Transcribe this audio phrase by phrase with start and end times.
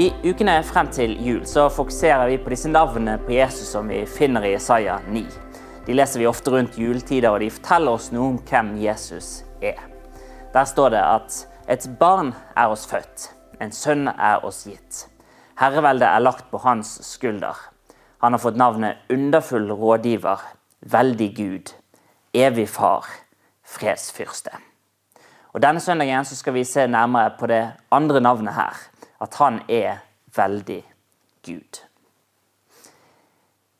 [0.00, 3.98] I ukene frem til jul så fokuserer vi på disse navnene på Jesus som vi
[4.08, 5.20] finner i Isaiah 9.
[5.84, 9.76] De leser vi ofte rundt juletider, og de forteller oss noe om hvem Jesus er.
[10.54, 11.36] Der står det at
[11.74, 13.26] et barn er oss født,
[13.60, 15.02] en sønn er oss gitt.
[15.60, 17.58] Herreveldet er lagt på hans skulder.
[18.24, 20.40] Han har fått navnet Underfull rådgiver,
[20.80, 21.74] Veldig Gud,
[22.32, 23.04] Evig far,
[23.68, 24.56] Fredsfyrste.
[25.52, 28.80] Og Denne søndagen så skal vi se nærmere på det andre navnet her.
[29.20, 30.00] At han er
[30.36, 30.82] veldig
[31.46, 31.82] Gud.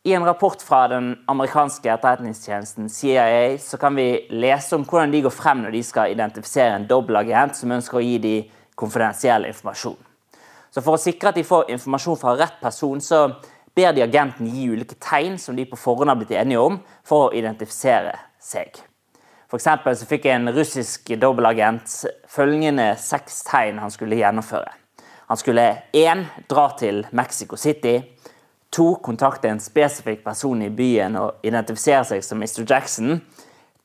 [0.02, 5.20] I en rapport fra den amerikanske etterretningstjenesten CIA så kan vi lese om hvordan de
[5.26, 8.48] går frem når de skal identifisere en dobbeltagent som ønsker å gi dem
[8.80, 9.98] konfidensiell informasjon.
[10.70, 13.26] Så For å sikre at de får informasjon fra rett person, så
[13.76, 17.28] ber de agenten gi ulike tegn som de på forhånd har blitt enige om, for
[17.28, 18.80] å identifisere seg.
[19.50, 21.90] For så fikk en russisk dobbeltagent
[22.30, 24.79] følgende seks tegn han skulle gjennomføre.
[25.30, 26.26] Han skulle 1.
[26.48, 28.02] dra til Mexico City.
[28.70, 28.94] 2.
[28.94, 32.64] kontakte en spesifikk person i byen og identifisere seg som Mr.
[32.66, 33.20] Jackson.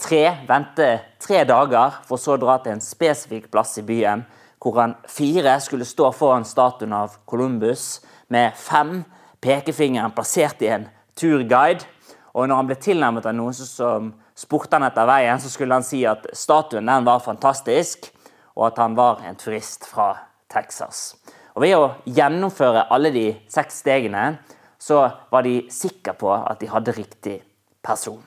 [0.02, 0.24] 3.
[0.50, 0.88] vente
[1.22, 4.26] tre dager, for så å dra til en spesifikk plass i byen.
[4.58, 5.54] Hvor han 4.
[5.62, 8.02] skulle stå foran statuen av Columbus
[8.34, 9.04] med 5.
[9.38, 11.86] pekefingeren plassert i en turguide.
[12.34, 15.86] Og når han ble tilnærmet av noen som spurte han etter veien, så skulle han
[15.86, 18.10] si at statuen den var fantastisk,
[18.58, 20.16] og at han var en turist fra
[20.56, 21.14] Texas.
[21.56, 24.26] Og Ved å gjennomføre alle de seks stegene
[24.82, 27.38] så var de sikre på at de hadde riktig
[27.84, 28.22] person.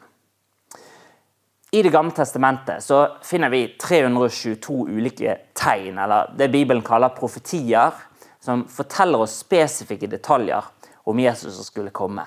[1.73, 7.93] I Det gamle testamentet så finner vi 322 ulike tegn, eller det Bibelen kaller profetier,
[8.41, 10.65] som forteller oss spesifikke detaljer
[11.05, 12.25] om Jesus som skulle komme.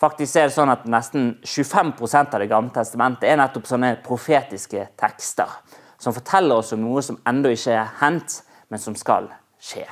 [0.00, 1.92] Faktisk er det sånn at Nesten 25
[2.32, 5.50] av Det gamle testamentet er nettopp sånne profetiske tekster
[5.98, 9.28] som forteller oss om noe som ennå ikke er hendt, men som skal
[9.60, 9.84] skje.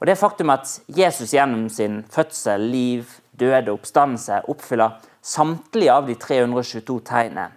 [0.00, 6.06] Og Det faktum at Jesus gjennom sin fødsel, liv, døde og oppstandelse oppfyller samtlige av
[6.06, 7.50] de 322 tegnene,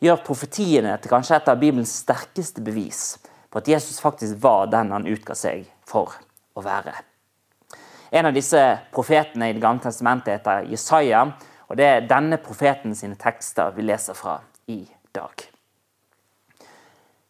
[0.00, 3.16] gjør profetiene til kanskje et av Bibelens sterkeste bevis
[3.50, 6.12] på at Jesus faktisk var den han utga seg for
[6.56, 6.92] å være.
[8.12, 8.60] En av disse
[8.92, 11.24] profetene i Det gamle testamentet heter Jesaja.
[11.68, 15.32] og Det er denne profeten sine tekster vi leser fra i dag.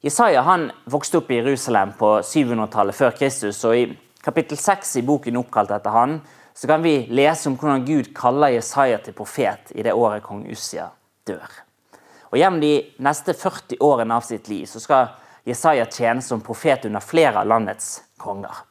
[0.03, 3.65] Jesaja han vokste opp i Jerusalem på 700-tallet før Kristus.
[3.65, 3.97] og I
[4.27, 6.19] kapittel 6 i boken oppkalt etter han,
[6.55, 10.43] så kan vi lese om hvordan Gud kaller Jesaja til profet i det året kong
[10.51, 10.89] Ussia
[11.29, 11.47] dør.
[12.33, 12.73] Og Gjennom de
[13.07, 15.13] neste 40 årene av sitt liv så skal
[15.47, 18.65] Jesaja tjene som profet under flere av landets konger.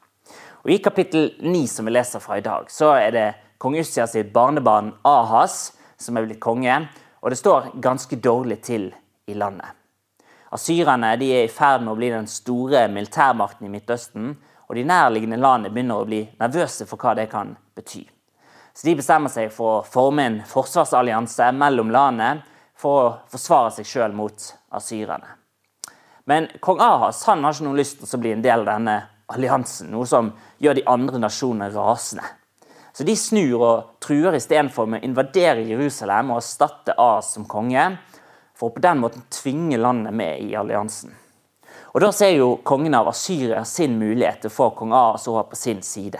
[0.65, 3.25] Og I kapittel 9 som vi leser fra i dag, så er det
[3.61, 6.81] kong Ussia sitt barnebarn Ahas som er blitt konge.
[7.23, 8.89] Og det står ganske dårlig til
[9.29, 9.71] i landet.
[10.51, 14.35] Asyrerne er i ferd med å bli den store militærmakten i Midtøsten.
[14.69, 18.03] Og de nærliggende landene begynner å bli nervøse for hva det kan bety.
[18.75, 22.43] Så de bestemmer seg for å forme en forsvarsallianse mellom landene
[22.75, 25.37] for å forsvare seg sjøl mot asyrerne.
[26.25, 28.95] Men kong Ahas han har ikke noen lyst til å bli en del av denne
[29.31, 32.25] alliansen, noe som gjør de andre nasjonene rasende.
[32.95, 37.89] Så De snur og truer istedenfor med å invadere Jerusalem og erstatte Ahas som konge,
[38.55, 41.11] for på den måten tvinge landet med i alliansen.
[41.93, 45.47] Og Da ser jo kongen av Asyria sin mulighet til å få kong As over
[45.49, 46.19] på sin side.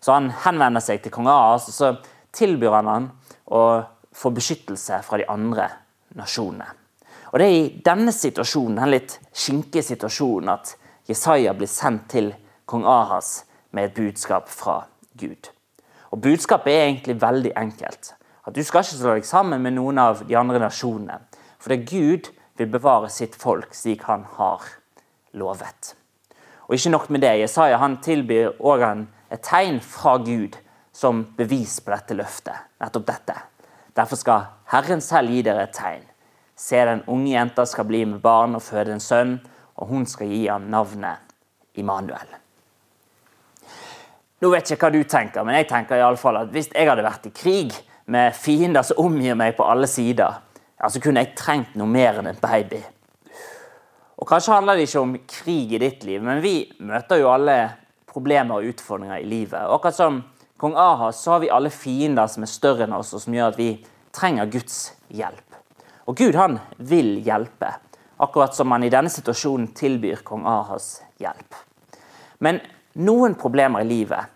[0.00, 1.96] Så Han henvender seg til kong Ahas, og så
[2.32, 3.10] tilbyr han han
[3.46, 3.62] å
[4.16, 5.68] få beskyttelse fra de andre
[6.16, 6.66] nasjonene.
[7.32, 10.76] Og Det er i denne situasjonen, den litt skinkige situasjonen at
[11.08, 12.32] Jesaja blir sendt til
[12.66, 14.86] kong Ahas med et budskap fra
[15.18, 15.50] Gud.
[16.12, 18.14] Og Budskapet er egentlig veldig enkelt.
[18.46, 21.18] At Du skal ikke slå deg sammen med noen av de andre nasjonene.
[21.58, 24.64] For det er Gud vil bevare sitt folk slik han har
[25.36, 25.94] lovet.
[26.66, 30.56] Og ikke nok med det, Jesaja han tilbyr også et tegn fra Gud
[30.96, 32.72] som bevis på dette løftet.
[32.80, 33.36] Nettopp dette.
[33.96, 36.02] Derfor skal Herren selv gi dere et tegn.
[36.56, 39.36] Se, den unge jenta skal bli med barn og føde en sønn
[39.76, 41.22] og hun skal gi ham navnet
[41.76, 42.28] Immanuel.
[44.40, 46.70] Nå vet jeg ikke hva du tenker, men jeg tenker i alle fall at hvis
[46.72, 47.76] jeg hadde vært i krig
[48.12, 50.40] med fiender som omgir meg på alle sider,
[50.86, 52.78] ja, så kunne jeg trengt noe mer enn en baby.
[54.22, 57.56] Og Kanskje handler det ikke om krig i ditt liv, men vi møter jo alle
[58.06, 59.66] problemer og utfordringer i livet.
[59.66, 60.20] Og akkurat som
[60.62, 63.50] kong Ahas så har vi alle fiender som er større enn oss, og som gjør
[63.50, 63.68] at vi
[64.14, 64.78] trenger Guds
[65.10, 65.58] hjelp.
[66.06, 67.74] Og Gud han vil hjelpe.
[68.22, 71.58] Akkurat som han i denne situasjonen tilbyr kong Ahas hjelp.
[72.46, 72.62] Men
[73.02, 74.30] noen problemer i livet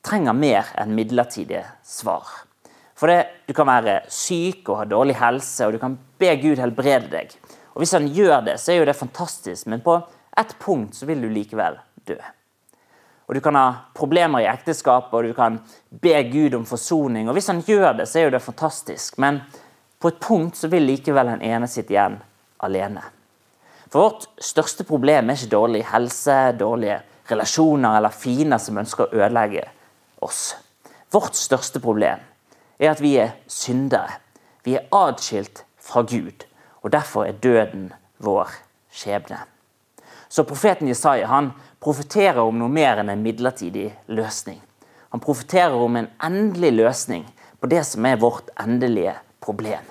[0.00, 2.24] trenger mer enn midlertidige svar.
[3.00, 6.60] For det, Du kan være syk og ha dårlig helse, og du kan be Gud
[6.60, 7.32] helbrede deg.
[7.74, 9.96] Og Hvis han gjør det, så er jo det fantastisk, men på
[10.36, 12.16] ett punkt så vil du likevel dø.
[13.28, 15.60] og du kan ha problemer i ekteskapet, og du kan
[16.02, 17.28] be Gud om forsoning.
[17.28, 19.18] Og hvis han gjør det, så er jo det fantastisk.
[19.18, 19.40] Men
[20.00, 22.18] på et punkt så vil likevel den ene sitte igjen
[22.58, 23.04] alene.
[23.88, 26.98] For vårt største problem er ikke dårlig helse, dårlige
[27.30, 29.68] relasjoner eller fiender som ønsker å ødelegge
[30.26, 30.56] oss.
[31.14, 32.18] Vårt største problem
[32.80, 34.18] er at vi er syndere.
[34.64, 36.46] Vi er atskilt fra Gud,
[36.82, 38.50] og derfor er døden vår
[38.92, 39.38] skjebne.
[40.28, 44.60] Så profeten Jesaja han profeterer om noe mer enn en midlertidig løsning.
[45.10, 47.24] Han profeterer om en endelig løsning
[47.60, 49.84] på det som er vårt endelige problem.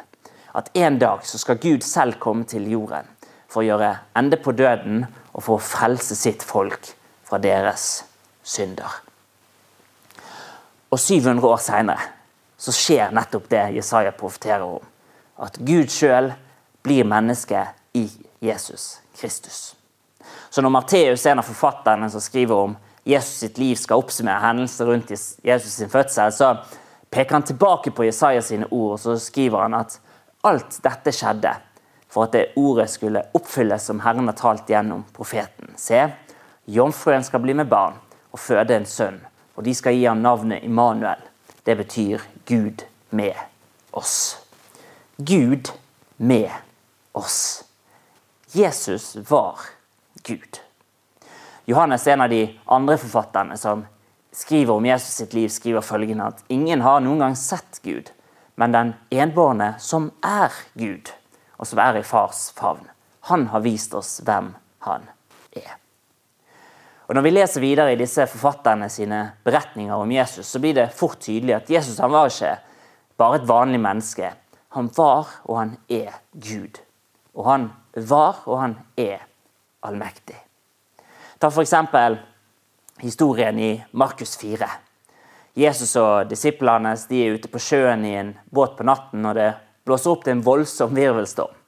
[0.55, 3.09] At en dag så skal Gud selv komme til jorden
[3.49, 5.03] for å gjøre ende på døden
[5.33, 6.93] og for å frelse sitt folk
[7.27, 8.05] fra deres
[8.43, 8.89] synder.
[10.89, 12.07] Og 700 år seinere
[12.59, 14.83] så skjer nettopp det Jesaja profeterer om.
[15.39, 16.33] At Gud sjøl
[16.83, 17.63] blir menneske
[17.95, 18.09] i
[18.43, 19.75] Jesus Kristus.
[20.49, 22.75] Så når Matteus, en av forfatterne som skriver om
[23.07, 26.51] Jesus sitt liv, skal oppsummere hendelser rundt Jesus sin fødsel, så
[27.09, 29.95] peker han tilbake på Jesaja sine ord og så skriver han at
[30.43, 31.55] alt dette skjedde
[32.09, 35.71] for at det ordet skulle oppfylles som Herren har talt gjennom profeten.
[35.77, 36.07] Se,
[36.65, 37.95] jomfruen skal bli med barn
[38.33, 39.19] og føde en sønn,
[39.55, 41.21] og de skal gi ham navnet Immanuel.
[41.65, 43.35] Det betyr Gud med
[43.91, 44.37] oss.
[45.17, 45.71] Gud
[46.17, 46.51] med
[47.11, 47.63] oss.
[48.51, 49.59] Jesus var
[50.23, 50.59] Gud.
[51.65, 53.85] Johannes, en av de andre forfatterne som
[54.31, 58.09] skriver om Jesus sitt liv, skriver følgende at ingen har noen gang sett Gud,
[58.57, 61.13] men den enbårne som er Gud,
[61.61, 62.89] og som er i fars favn.
[63.29, 64.55] Han har vist oss hvem
[64.89, 65.05] han
[65.53, 65.77] er.
[67.09, 70.91] Og Når vi leser videre i disse forfatterne sine beretninger om Jesus, så blir det
[70.93, 72.51] fort tydelig at Jesus han var ikke
[73.17, 74.29] bare et vanlig menneske.
[74.77, 76.77] Han var og han er Gud.
[77.33, 77.65] Og han
[77.95, 79.25] var og han er
[79.81, 80.37] allmektig.
[81.41, 81.73] Ta f.eks.
[83.01, 84.69] historien i Markus 4.
[85.57, 89.55] Jesus og disiplene de er ute på sjøen i en båt på natten, og det
[89.83, 91.58] blåser opp til en voldsom virvelstorm.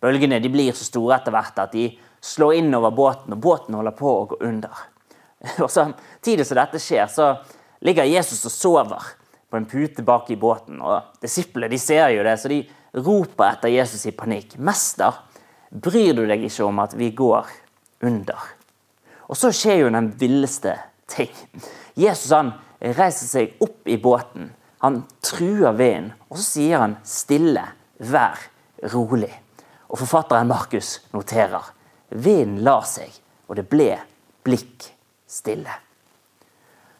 [0.00, 1.88] Bølgene de blir så store etter hvert at de
[2.20, 4.82] slår inn over båten, og båten holder på å gå under.
[5.64, 7.34] Og Samtidig som dette skjer, så
[7.84, 9.12] ligger Jesus og sover
[9.50, 10.80] på en pute bak i båten.
[10.82, 12.62] og Disiplene de ser jo det, så de
[12.96, 14.56] roper etter Jesus i panikk.
[14.58, 15.22] 'Mester,
[15.70, 17.46] bryr du deg ikke om at vi går
[18.02, 18.52] under?'
[19.28, 20.76] Og så skjer jo den villeste
[21.10, 21.32] ting.
[21.98, 24.52] Jesus han reiser seg opp i båten.
[24.84, 27.64] Han truer vinden, og så sier han stille,
[27.98, 28.38] vær
[28.92, 29.32] rolig.
[29.96, 31.70] Og forfatteren Markus noterer
[32.12, 33.08] vinden la seg,
[33.48, 33.94] og det ble
[34.44, 34.90] blikk
[35.24, 35.72] stille.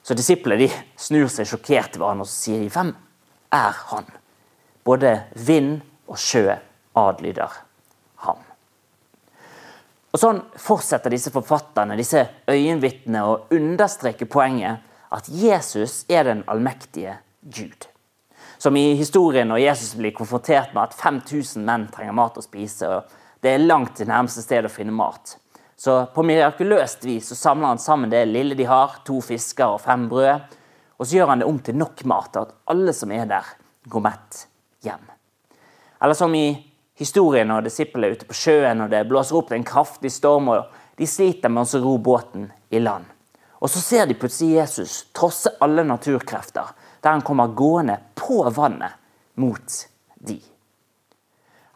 [0.01, 2.95] Så disiplene de snur seg sjokkert til hverandre og sier de, hvem
[3.53, 4.09] er han?
[4.89, 6.57] Både vind og sjø
[6.97, 7.59] adlyder
[8.25, 8.41] ham.
[10.17, 14.81] Og Sånn fortsetter disse forfatterne, disse øyenvitnene, å understreke poenget
[15.13, 17.91] at Jesus er den allmektige Gud.
[18.59, 22.89] Som i historien når Jesus blir konfrontert med at 5000 menn trenger mat å spise.
[22.89, 25.37] og Det er langt til nærmeste sted å finne mat.
[25.77, 29.83] Så på mirakuløst vis så samler han sammen det lille de har, to fisker og
[29.85, 30.55] fem brød.
[30.97, 33.51] Og så gjør han det om til nok mat til at alle som er der,
[33.87, 34.47] går mett
[34.87, 35.05] hjem.
[36.03, 36.47] Eller som i
[36.97, 40.49] historien når disiplene er ute på sjøen og det blåser opp en kraftig storm.
[40.49, 43.05] og De sliter med å ro båten i land.
[43.61, 48.93] Og så ser de plutselig Jesus trosse alle naturkrefter, der han kommer gående på vannet
[49.35, 50.41] mot de.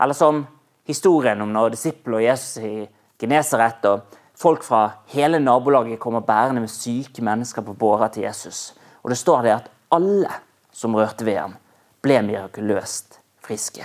[0.01, 0.47] Eller som
[0.87, 2.75] historien om når disiplene og Jesus i
[3.21, 8.73] Genesaret og folk fra hele nabolaget kommer bærende med syke mennesker på båra til Jesus.
[9.03, 10.31] Og det står det at alle
[10.73, 11.57] som rørte ved ham,
[12.01, 13.85] ble mirakuløst friske.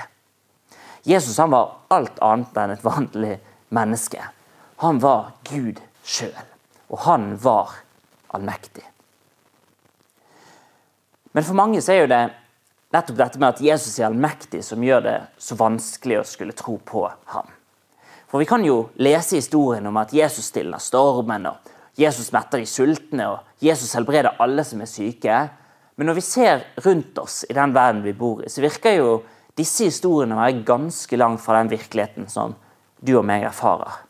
[1.03, 3.35] Jesus han var alt annet enn et vanlig
[3.75, 4.21] menneske.
[4.81, 6.35] Han var Gud sjøl,
[6.89, 7.75] og han var
[8.33, 8.85] allmektig.
[11.35, 12.23] Men for mange så er jo det
[12.93, 16.77] nettopp dette med at Jesus er allmektig som gjør det så vanskelig å skulle tro
[16.77, 17.49] på ham.
[18.29, 22.67] For vi kan jo lese historien om at Jesus stiller stormen, og Jesus metter de
[22.67, 25.37] sultne, og Jesus helbreder alle som er syke.
[25.95, 29.13] Men når vi ser rundt oss i den verden vi bor i, så virker jo
[29.55, 32.57] disse historiene å være ganske langt fra den virkeligheten som
[32.99, 34.01] du og meg erfarer.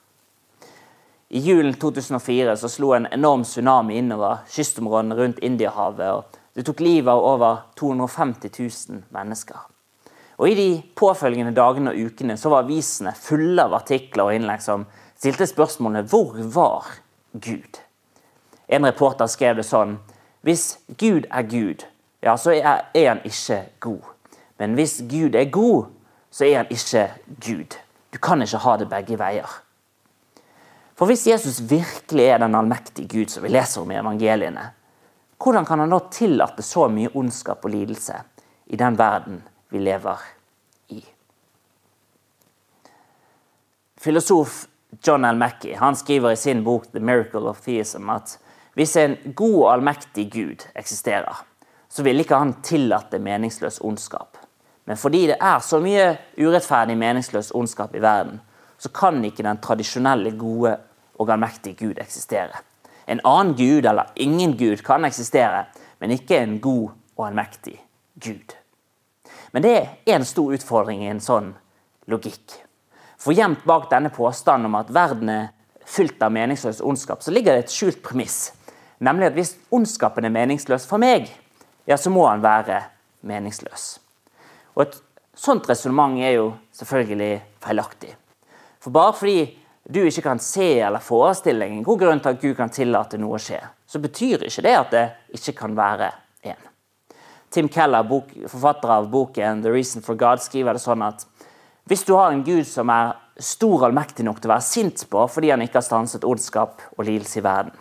[1.30, 6.10] I julen 2004 så slo en enorm tsunami innover kystområdene rundt Indiahavet.
[6.10, 9.58] og Det tok livet av over 250 000 mennesker.
[10.40, 14.64] Og I de påfølgende dagene og ukene så var avisene fulle av artikler og innlegg
[14.64, 14.86] som
[15.20, 16.88] stilte spørsmålet hvor var
[17.34, 17.82] Gud?
[18.68, 19.98] En reporter skrev det sånn
[20.46, 21.84] Hvis Gud er Gud,
[22.22, 24.12] ja, så er han ikke god.
[24.62, 25.88] Men hvis Gud er god,
[26.32, 27.08] så er han ikke
[27.42, 27.78] Gud.
[28.14, 29.50] Du kan ikke ha det begge veier.
[30.96, 34.70] For hvis Jesus virkelig er den allmektige Gud som vi leser om i evangeliene,
[35.44, 38.22] hvordan kan han da tillate så mye ondskap og lidelse
[38.66, 40.24] i den verden vi lever
[40.96, 41.02] i?
[43.98, 44.66] Filosof
[45.04, 45.38] John L.
[45.38, 48.38] Mackey han skriver i sin bok 'The Miracle of Theism' at
[48.76, 51.46] hvis en god og allmektig Gud eksisterer,
[51.90, 54.38] så vil ikke han tillate meningsløs ondskap.
[54.86, 58.42] Men fordi det er så mye urettferdig meningsløs ondskap i verden,
[58.78, 60.76] så kan ikke den tradisjonelle gode
[61.16, 62.65] og allmektige Gud eksistere.
[63.06, 65.66] En annen gud eller ingen gud kan eksistere,
[66.00, 67.78] men ikke en god og allmektig
[68.16, 68.56] Gud.
[69.52, 71.54] Men det er en stor utfordring i en sånn
[72.12, 72.58] logikk.
[73.20, 75.52] For gjemt bak denne påstanden om at verden er
[75.86, 78.54] fylt av meningsløs ondskap, så ligger det et skjult premiss.
[79.04, 81.28] Nemlig at hvis ondskapen er meningsløs for meg,
[81.86, 82.82] ja, så må han være
[83.28, 84.00] meningsløs.
[84.76, 84.96] Og Et
[85.36, 88.16] sånt resonnement er jo selvfølgelig feilaktig.
[88.80, 89.40] For bare fordi
[89.90, 93.38] du ikke kan se eller forestille en god grunn til at Gud kan tillate noe
[93.38, 95.06] å skje, så betyr ikke det at det
[95.38, 96.10] ikke kan være
[96.50, 96.64] en.
[97.54, 101.28] Tim Keller, bok, forfatter av boken 'The Reason for God', skriver det sånn at
[101.86, 105.28] hvis du har en Gud som er stor allmektig nok til å være sint på
[105.30, 107.72] fordi han ikke har stanset ondskap og lidelse i verden,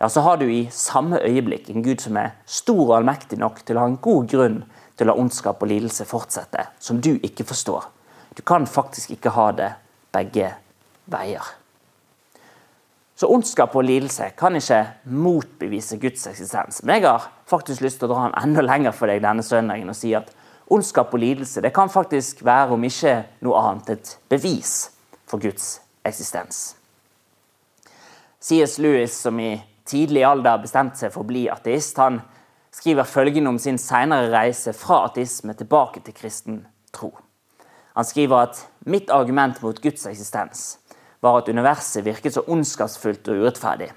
[0.00, 3.62] ja, så har du i samme øyeblikk en Gud som er stor og allmektig nok
[3.64, 4.64] til å ha en god grunn
[4.96, 7.86] til å la ondskap og lidelse fortsette, som du ikke forstår.
[8.34, 9.72] Du kan faktisk ikke ha det
[10.12, 10.50] begge
[11.10, 11.54] veier.
[13.16, 16.82] Så ondskap og lidelse kan ikke motbevise Guds eksistens.
[16.82, 19.88] Men jeg har faktisk lyst til å dra den enda lenger for deg denne søndagen
[19.88, 20.34] og si at
[20.68, 24.90] ondskap og lidelse det kan faktisk være, om ikke noe annet, et bevis
[25.24, 26.74] for Guds eksistens.
[28.40, 28.76] C.S.
[28.78, 29.56] Lewis, som i
[29.88, 32.20] tidlig alder bestemte seg for å bli ateist, han
[32.74, 36.60] skriver følgende om sin senere reise fra ateisme tilbake til kristen
[36.92, 37.14] tro.
[37.96, 40.76] Han skriver at 'mitt argument mot Guds eksistens'
[41.26, 43.90] var at universet virket så ondskapsfullt og urettferdig.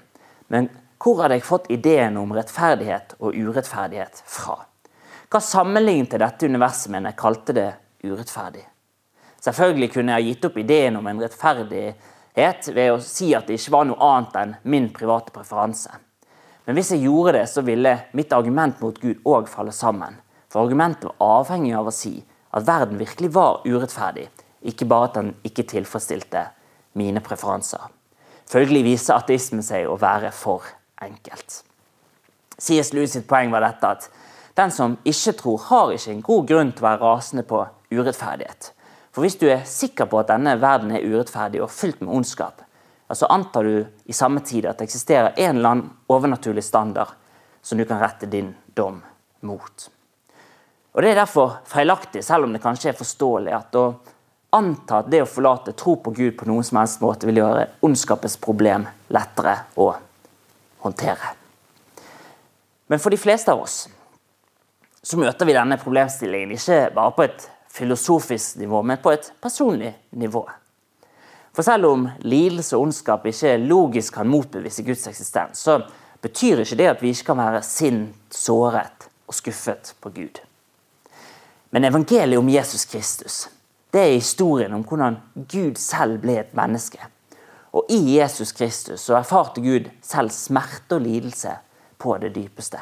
[0.50, 0.66] Men
[1.00, 4.58] hvor hadde jeg fått ideen om rettferdighet og urettferdighet fra?
[5.30, 7.68] Hva sammenlignet dette universet med når jeg kalte det
[8.02, 8.64] urettferdig?
[9.40, 13.76] Selvfølgelig kunne jeg gitt opp ideen om en rettferdighet ved å si at det ikke
[13.76, 15.94] var noe annet enn min private preferanse.
[16.66, 20.18] Men hvis jeg gjorde det, så ville mitt argument mot Gud òg falle sammen.
[20.52, 22.18] For argumentet var avhengig av å si
[22.50, 24.28] at verden virkelig var urettferdig,
[24.66, 26.50] ikke bare at den ikke tilfredsstilte
[26.98, 27.82] mine preferanser.
[28.50, 30.66] Følgelig viser ateismen seg å være for
[31.00, 31.62] enkelt.
[32.60, 32.92] C.S.
[32.92, 34.08] Lewis sitt poeng var dette at
[34.58, 37.62] den som ikke tror, har ikke en god grunn til å være rasende på
[37.94, 38.72] urettferdighet.
[39.10, 42.60] For hvis du er sikker på at denne verden er urettferdig og fylt med ondskap,
[43.10, 47.16] så antar du i samme tid at det eksisterer en eller annen overnaturlig standard
[47.62, 49.00] som du kan rette din dom
[49.46, 49.88] mot.
[50.92, 53.84] Og Det er derfor feilaktig, selv om det kanskje er forståelig, at å
[54.50, 57.68] anta at det å forlate tro på Gud på noen som helst måte vil gjøre
[57.86, 59.92] ondskapens problem lettere å
[60.84, 61.34] håndtere.
[62.90, 63.84] Men for de fleste av oss
[65.02, 69.92] så møter vi denne problemstillingen ikke bare på et filosofisk nivå, men på et personlig
[70.18, 70.42] nivå.
[71.54, 75.78] For selv om lidelse og ondskap ikke logisk kan motbevise Guds eksistens, så
[76.22, 80.42] betyr ikke det at vi ikke kan være sint, såret og skuffet på Gud.
[81.70, 83.44] Men evangeliet om Jesus Kristus
[83.90, 85.18] det er historien om hvordan
[85.50, 87.00] Gud selv ble et menneske.
[87.74, 91.56] Og i Jesus Kristus så erfarte Gud selv smerte og lidelse
[91.98, 92.80] på det dypeste.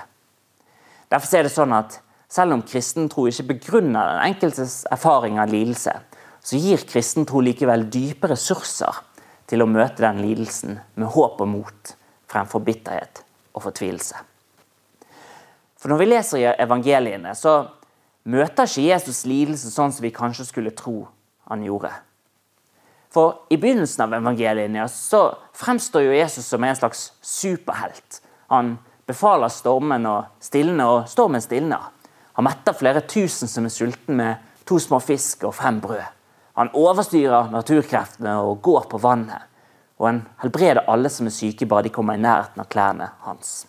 [1.09, 1.99] Derfor er det sånn at
[2.29, 5.95] selv om kristen tro ikke begrunner den enkeltes erfaring av lidelse,
[6.45, 9.00] så gir kristen tro likevel dype ressurser
[9.49, 11.95] til å møte den lidelsen med håp og mot
[12.29, 13.23] fremfor bitterhet
[13.57, 14.21] og fortvilelse.
[15.79, 17.62] For Når vi leser i evangeliene, så
[18.28, 21.06] møter ikke Jesus lidelse sånn som vi kanskje skulle tro
[21.49, 21.90] han gjorde.
[23.12, 25.23] For I begynnelsen av evangeliet så
[25.56, 28.20] fremstår jo Jesus som en slags superhelt.
[28.52, 28.76] Han
[29.08, 31.88] befaler stormen å stilne, og stormen stilner.
[32.37, 36.04] Han metter flere tusen som er sulten med to små fisk og fem brød.
[36.61, 39.47] Han overstyrer naturkreftene og går på vannet.
[39.99, 43.62] Og han helbreder alle som er syke, bare de kommer i nærheten av klærne hans.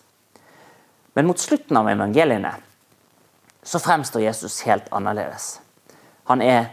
[1.15, 2.51] Men mot slutten av evangeliene
[3.63, 5.59] så fremstår Jesus helt annerledes.
[6.29, 6.69] Han er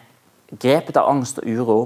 [0.51, 1.79] grepet av angst og uro.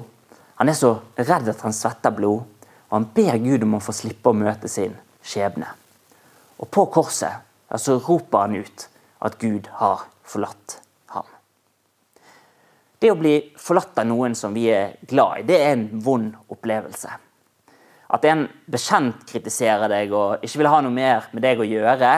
[0.61, 2.43] Han er så redd at han svetter blod,
[2.91, 5.69] og han ber Gud om å få slippe å møte sin skjebne.
[6.61, 7.47] Og på korset
[7.81, 8.87] så roper han ut
[9.25, 10.81] at Gud har forlatt
[11.15, 11.27] ham.
[13.01, 16.35] Det å bli forlatt av noen som vi er glad i, det er en vond
[16.53, 17.13] opplevelse.
[18.11, 22.13] At en bekjent kritiserer deg og ikke vil ha noe mer med deg å gjøre,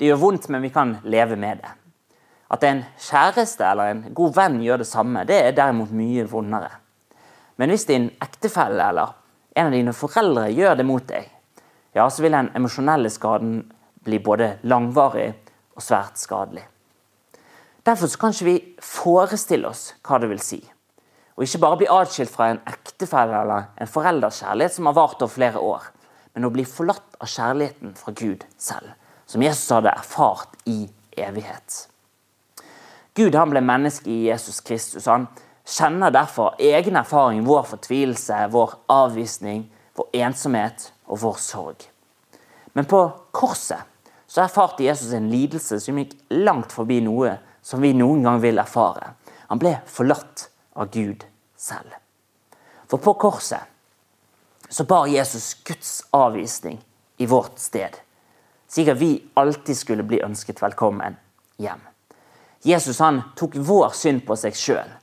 [0.00, 1.74] det gjør vondt, men vi kan leve med det.
[2.50, 6.70] At en kjæreste eller en god venn gjør det samme, det er derimot mye vondere.
[7.60, 9.12] Men hvis din ektefelle eller
[9.60, 11.28] en av dine foreldre gjør det mot deg,
[11.92, 13.60] ja, så vil den emosjonelle skaden
[14.06, 15.28] bli både langvarig
[15.76, 16.64] og svært skadelig.
[17.84, 20.60] Derfor kan ikke vi forestille oss hva det vil si.
[21.36, 25.20] Og ikke bare bli atskilt fra en ektefelle eller en forelders kjærlighet som har vart
[25.20, 25.86] over flere år,
[26.34, 28.92] men å bli forlatt av kjærligheten fra Gud selv,
[29.30, 31.86] som Jesus hadde erfart i evighet.
[33.14, 35.06] Gud han ble menneske i Jesus Kristus.
[35.06, 35.28] Han
[35.66, 41.86] kjenner derfor egen erfaring, vår fortvilelse, vår avvisning, vår ensomhet og vår sorg.
[42.74, 43.86] Men på korset
[44.26, 48.58] så erfarte Jesus en lidelse som gikk langt forbi noe som vi noen gang vil
[48.62, 49.14] erfare.
[49.50, 51.26] Han ble forlatt av Gud
[51.58, 51.94] selv.
[52.90, 53.66] For på korset
[54.70, 56.78] så bar Jesus Guds avvisning
[57.18, 57.94] i vårt sted,
[58.70, 61.18] slik at vi alltid skulle bli ønsket velkommen
[61.58, 61.82] hjem.
[62.62, 64.96] Jesus han tok vår synd på seg sjøl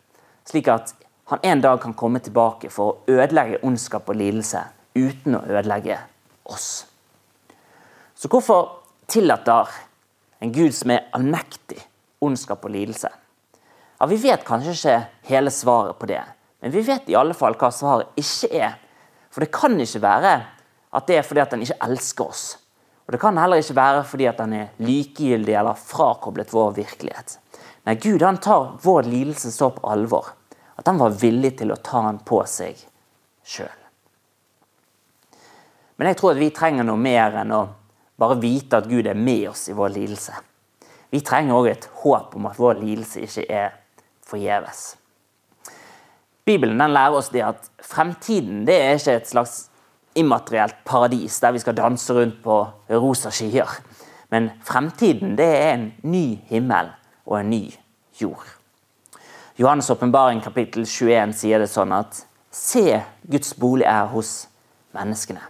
[0.48, 0.94] slik at
[1.28, 4.64] han en dag kan komme tilbake for å ødelegge ondskap og lidelse
[4.96, 6.00] uten å ødelegge
[6.48, 6.86] oss.
[8.16, 8.70] Så hvorfor
[9.12, 9.70] tillater
[10.40, 11.82] en Gud som er allmektig,
[12.24, 13.12] ondskap og lidelse?
[14.00, 16.24] Ja, Vi vet kanskje ikke hele svaret på det,
[16.62, 18.78] men vi vet i alle fall hva svaret ikke er.
[19.30, 20.34] For det kan ikke være
[20.94, 22.46] at det er fordi at han ikke elsker oss.
[23.08, 27.38] Og det kan heller ikke være fordi at han er likegyldig eller frakoblet vår virkelighet.
[27.88, 30.34] Nei, Gud han tar vår lidelse så på alvor
[30.78, 32.82] at han var villig til å ta den på seg
[33.48, 33.80] sjøl.
[35.98, 37.64] Men jeg tror at vi trenger noe mer enn å
[38.20, 40.36] bare vite at Gud er med oss i vår lidelse.
[41.10, 43.72] Vi trenger òg et håp om at vår lidelse ikke er
[44.28, 44.98] forgjeves.
[46.48, 49.56] Bibelen den lærer oss det at fremtiden det er ikke et slags
[50.18, 52.60] immaterielt paradis der vi skal danse rundt på
[52.90, 53.80] rosa skyer.
[54.30, 56.92] Men fremtiden det er en ny himmel
[57.26, 57.64] og en ny
[58.22, 58.46] jord.
[59.58, 62.24] Johannes' åpenbaring kapittel 21 sier det sånn at
[62.58, 64.48] Se, Guds bolig er hos
[64.96, 65.42] menneskene.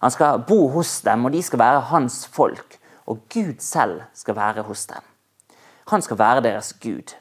[0.00, 2.78] Han skal bo hos dem, og de skal være hans folk.
[3.06, 5.02] Og Gud selv skal være hos dem.
[5.90, 7.14] Han skal være deres Gud.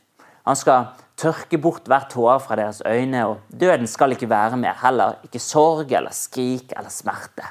[0.46, 0.86] Han skal
[1.18, 4.76] tørke bort hvert hår fra deres øyne, og døden skal ikke være mer.
[4.82, 7.48] Heller ikke sorg eller skrik eller smerte.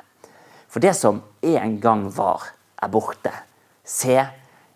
[0.68, 2.48] For det som en gang var,
[2.82, 3.32] er borte.
[3.84, 4.18] Se,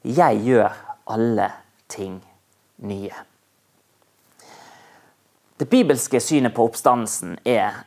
[0.04, 0.76] jeg gjør
[1.10, 1.50] alle
[1.88, 2.20] ting
[2.78, 3.24] nye.
[5.58, 7.82] Det bibelske synet på oppstandelsen er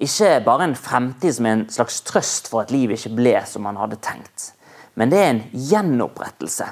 [0.00, 3.64] ikke bare en fremtid som er en slags trøst for at livet ikke ble som
[3.66, 4.52] man hadde tenkt,
[4.94, 6.68] men det er en gjenopprettelse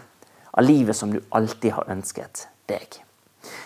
[0.54, 3.00] av livet som du alltid har ønsket deg.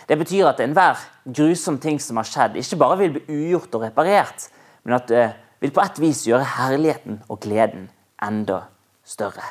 [0.08, 3.84] Det betyr at enhver grusom ting som har skjedd, ikke bare vil bli ugjort og
[3.86, 4.48] reparert,
[4.84, 5.26] men at det
[5.62, 7.88] vil på et vis gjøre herligheten og gleden
[8.24, 8.64] enda
[9.06, 9.44] større.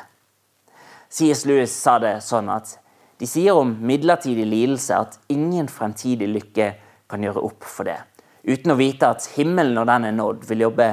[1.08, 1.46] C.S.
[1.48, 2.76] Lewis sa det sånn at
[3.18, 6.68] de sier om midlertidig lidelse at ingen fremtidig lykke
[7.10, 7.98] kan gjøre opp for det.
[8.48, 10.92] Uten å vite at himmelen, når den er nådd, vil jobbe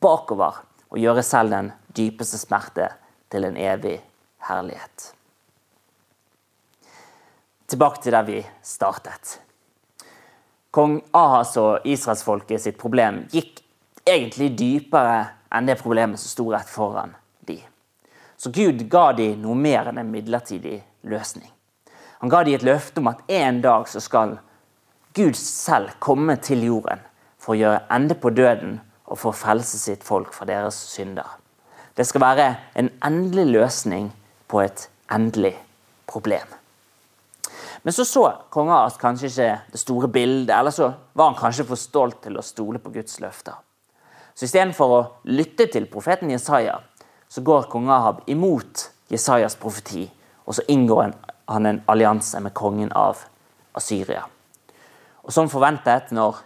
[0.00, 2.88] bakover og gjøre selv den dypeste smerte
[3.32, 3.98] til en evig
[4.48, 5.15] herlighet.
[7.66, 9.40] Tilbake til der vi startet.
[10.70, 13.62] Kong Ahas og israelsfolket sitt problem gikk
[14.06, 15.22] egentlig dypere
[15.56, 17.14] enn det problemet som sto rett foran
[17.48, 17.58] de.
[18.36, 21.48] Så Gud ga de noe mer enn en midlertidig løsning.
[22.20, 24.36] Han ga de et løfte om at en dag så skal
[25.16, 27.02] Gud selv komme til jorden
[27.40, 31.26] for å gjøre ende på døden og for å frelse sitt folk fra deres synder.
[31.96, 34.12] Det skal være en endelig løsning
[34.50, 35.54] på et endelig
[36.06, 36.46] problem.
[37.86, 41.68] Men så så kong at kanskje ikke det store bildet, eller så var han kanskje
[41.68, 43.60] for stolt til å stole på Guds løfter.
[44.34, 46.80] Så istedenfor å lytte til profeten Jesaja,
[47.30, 50.02] så går kong Ahab imot Jesajas profeti,
[50.50, 51.12] og så inngår
[51.46, 53.20] han en allianse med kongen av
[53.78, 54.24] Asyria.
[55.22, 56.40] Og som forventet, når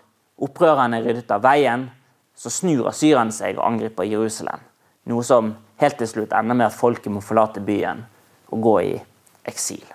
[0.44, 1.86] opprørerne er ryddet av veien,
[2.36, 4.60] så snur asyrerne seg og angriper Jerusalem.
[5.08, 8.04] Noe som helt til slutt ender med at folket må forlate byen
[8.52, 8.92] og gå i
[9.48, 9.88] eksil.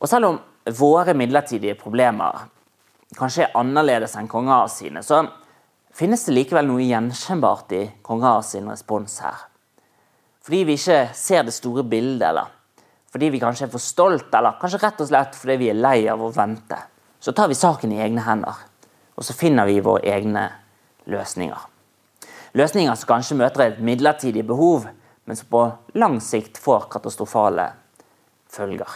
[0.00, 0.38] Og selv om
[0.76, 2.46] våre midlertidige problemer
[3.16, 5.22] kanskje er annerledes enn konger sine, så
[5.96, 9.46] finnes det likevel noe gjenkjennbart i konger sin respons her.
[10.46, 12.52] Fordi vi ikke ser det store bildet, eller
[13.10, 15.96] fordi vi kanskje er for stolt, eller kanskje rett og slett fordi vi er lei
[16.12, 16.78] av å vente,
[17.18, 18.58] så tar vi saken i egne hender.
[19.16, 20.44] Og så finner vi våre egne
[21.08, 21.64] løsninger.
[22.56, 24.86] Løsninger som kanskje møter et midlertidig behov,
[25.24, 25.64] men som på
[25.96, 27.70] lang sikt får katastrofale
[28.52, 28.92] følger.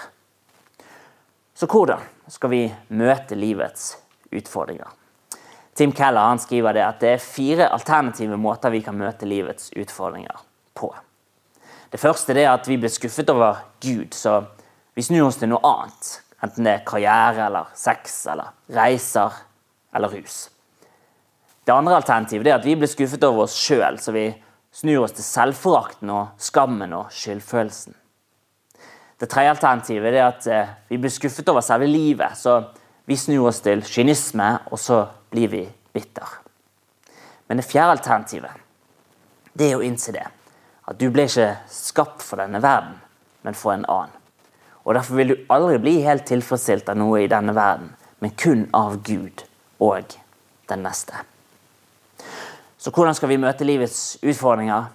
[1.61, 2.01] Så hvordan
[2.33, 3.91] skal vi møte livets
[4.33, 4.89] utfordringer?
[5.77, 10.41] Tim Keller skriver det at det er fire alternative måter vi kan møte livets utfordringer
[10.73, 10.89] på.
[11.93, 14.39] Det første er at vi blir skuffet over Gud, så
[14.97, 16.11] vi snur oss til noe annet.
[16.41, 19.37] Enten det er karriere eller sex eller reiser
[19.93, 20.47] eller rus.
[21.61, 24.31] Det andre alternativet er at vi blir skuffet over oss sjøl, så vi
[24.73, 28.01] snur oss til selvforakten og skammen og skyldfølelsen.
[29.21, 32.63] Det tredje alternativet er at eh, vi blir skuffet over selve livet, så
[33.05, 36.39] vi snur oss til kynisme, og så blir vi bitter.
[37.49, 38.67] Men det fjerde alternativet
[39.53, 40.25] det er å innse det.
[40.89, 42.97] At du ble ikke skapt for denne verden,
[43.45, 44.15] men for en annen.
[44.85, 47.91] Og Derfor vil du aldri bli helt tilfredsstilt av noe i denne verden,
[48.25, 49.45] men kun av Gud
[49.83, 50.17] og
[50.71, 51.21] den neste.
[52.81, 54.89] Så hvordan skal vi møte livets utfordringer?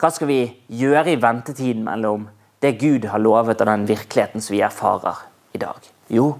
[0.00, 2.26] Hva skal vi gjøre i ventetiden mellom
[2.64, 5.84] det Gud har lovet og den virkeligheten som vi erfarer i dag?
[6.08, 6.30] Jo,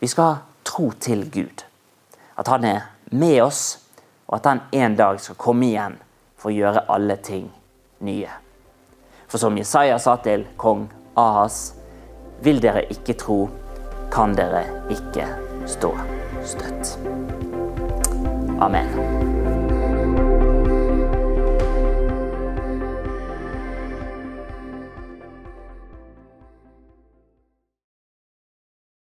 [0.00, 1.66] vi skal tro til Gud.
[2.38, 2.80] At han er
[3.12, 3.78] med oss,
[4.26, 5.98] og at han en dag skal komme igjen
[6.40, 7.50] for å gjøre alle ting
[8.00, 8.32] nye.
[9.28, 10.88] For som Jesaja sa til kong
[11.20, 11.74] Ahas,
[12.40, 13.38] vil dere ikke tro,
[14.12, 14.64] kan dere
[14.96, 15.28] ikke
[15.68, 15.92] stå
[16.44, 16.96] støtt.
[18.64, 19.33] Amen.